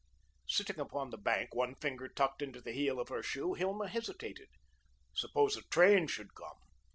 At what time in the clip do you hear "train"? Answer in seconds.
5.61-6.07